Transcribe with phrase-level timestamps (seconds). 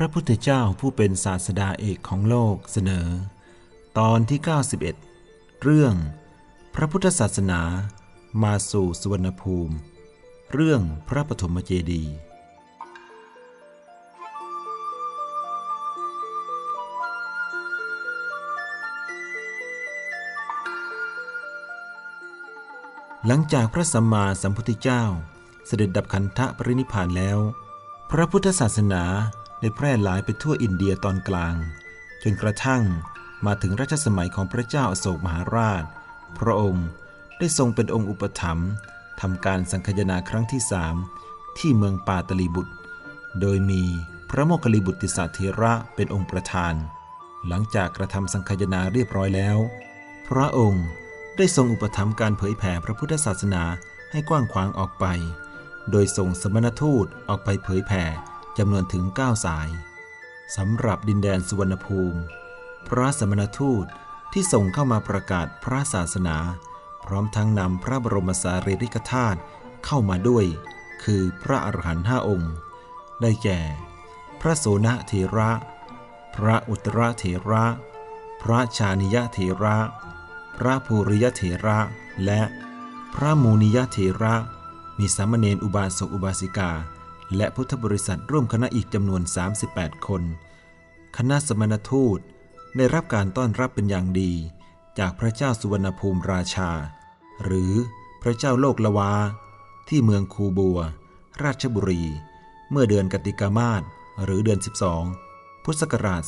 [0.00, 3.08] ระพุทธเจ้าผู้เป็นศาสดาเอกของโลกเสนอ
[3.98, 4.40] ตอนที่
[5.00, 5.94] 91 เรื่อง
[6.74, 7.60] พระพุทธศาสนา
[8.42, 9.74] มาสู่สุวรรณภูมิ
[10.52, 12.14] เรื่องพระปฐมเจดีย์
[23.26, 25.02] หลังจากพระสัมมาสัมพุทธเจ้า
[25.66, 27.38] เสด็จดับขันธปรินิพานแล้ว
[28.10, 29.04] พระพุทธศาสนา
[29.60, 31.54] ได้แพร่หลายไปทั่วอินเดียตอนกลาง
[32.22, 32.82] จนกระทั่ง
[33.46, 35.84] มาถึงรัชสมัยของพระเจ้าอโศกมหาราช
[36.38, 36.86] พระองค์
[37.38, 38.70] ได้ทรงเป็นองค์อุปถัมภ์
[39.20, 40.94] ทำการสังคยนาครั้งที่สาม
[41.58, 42.74] ที่เมืองปาตลีบุตร
[43.40, 43.82] โดยมี
[44.30, 46.74] พระโมคคิลิบุตติสาเทระเป็นองค์ประธาน
[47.46, 49.58] หลังจากกระทำสังคยนาเรียบร้อยแล้ว
[50.28, 50.86] พระองค์
[51.36, 53.64] ได้ทรงอุปถัมภ์การเผยแผ่พระพุทธศาสนา
[54.12, 55.06] ให้กว้างขวางออกไป
[55.90, 58.04] โดยส่งสมณทูตออกไปเผยแผ่
[58.58, 59.68] จำนวนถึง 9 สาย
[60.56, 62.20] สำหรับดินแดนสุวรรณภูมิ
[62.88, 63.86] พระสมณทูต
[64.32, 66.36] ที่ส่งเข้ามาประกาศพระศาสนา
[67.04, 69.38] พร้อมทั้งนำพระบรมสารีริกธาตุ
[69.84, 70.44] เข้ามาด้วย
[71.04, 72.52] คือพระอรหันต์ห้าองค์
[73.20, 73.60] ได้แก่
[74.40, 75.50] พระโสนเถระ
[76.36, 77.64] พระอุตรเถระ
[78.42, 79.76] พระชานิยเถระ
[80.56, 81.78] พระภูริยเถระ
[82.24, 82.42] และ
[83.14, 84.34] พระมูนิยเถระ
[84.98, 86.70] มีสามเณรอุบาสกอุบาสิกา
[87.36, 89.22] และพุทธบริษัทร่วมคณะอีกจำนวน
[89.64, 90.22] 38 คน
[91.16, 92.20] คณะสมณทูต
[92.76, 94.32] ได้รับการต้อนรับเป็นอย่างดี
[94.98, 96.70] จากพระเจ้าสุวรรณภูมิราชา
[97.44, 97.72] หรือ
[98.22, 99.12] พระเจ้าโลกละวา
[99.88, 100.78] ที่เมืองคูบัว
[101.42, 102.04] ราชบุรี
[102.70, 103.82] เมื่อเดือนกติกามาศ
[104.24, 104.58] หรือเดือน
[105.12, 106.22] 12 พุทธศักราช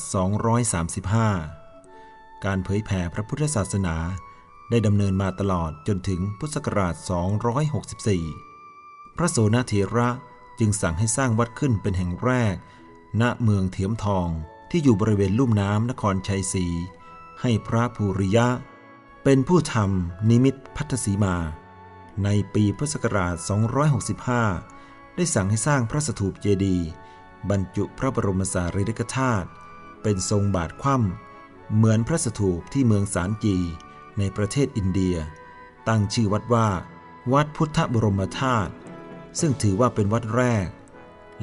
[1.60, 3.96] 235 การเผยแผ่พระพุทธศาสนา
[4.70, 6.94] ได้ดำเนินมาตลอดจนถึงพุทธศักราช
[8.30, 10.08] 264 พระโสนเถระ
[10.60, 12.56] จึงสั่งให้สร้างวัดขึ้นเป็นแห่งแรก
[13.20, 14.28] ณเมืองเถียมทอง
[14.70, 16.66] ที่อยู่บริเวณลุ่มน้ำนครชัยศรี
[17.40, 18.48] ให้พระภูริยะ
[19.24, 21.36] เป็นผู้ทำนิมิตพัทธสีมา
[22.24, 23.34] ในปีพุทธศักราช
[24.26, 26.88] 265 ได้สั่งให้สร้างพระสถูปเจดีย์
[27.50, 29.48] บรรจุพระบรมสารีริกธาตุ
[30.02, 33.56] เป็นทรงบาทคว่ำเหมือนพระสถูปที่เมืองสารจี
[34.18, 35.16] ในประเทศอินเดีย
[35.88, 36.68] ตั้งชื่อวัดว่า
[37.32, 38.72] วัดพุทธบรมธาตุ
[39.38, 40.68] ซึ่งถือว่าเป็นวัดแรก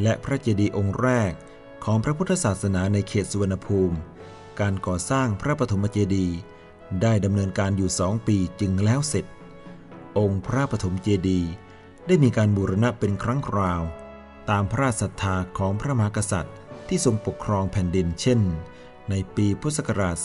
[0.01, 1.31] และพระเจดีย์องค์แรก
[1.83, 3.97] ของพระพุทธศาสนาในเขตสุวรรณภูมิ
[4.59, 6.37] การก่อสร้างพระปฐมเจดีย์
[7.01, 9.25] ได้ดำเนินการอยู่สองปีจึงแล้วเสร็จ
[10.19, 11.51] องค์พระปฐมเจดีย์
[12.07, 13.81] ได้มีการบูรณะเป็นครั้งคราว
[14.49, 16.55] ตามพระราชศรัทธาของพระมหากษัตริย์
[16.87, 18.39] ที่ทรงปกครองแผ่นดินเช่น
[19.09, 20.15] ในปีพุทธศักราช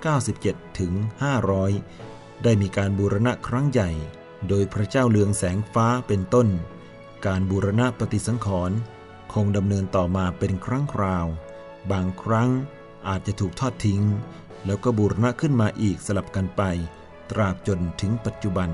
[0.00, 0.92] 497 ถึง
[1.68, 3.90] 500 ได้มีการบูรณะครั้งใหญ่
[4.48, 6.48] โดยพระเจ้าเลืองแสงฟ้าเป็นต้น
[7.26, 8.78] การบูรณะปฏิสังขรณ์
[9.32, 11.26] คงดำเนินต่อมาเป็นครั้งคราว
[11.92, 12.50] บางครั้ง
[13.08, 14.02] อาจจะถูกทอดทิ้ง
[14.66, 16.62] แล้วก็บูรณะขึ้นมาอีกสลับกันไป
[17.30, 18.70] ตราบจนถึงปัจจุบัน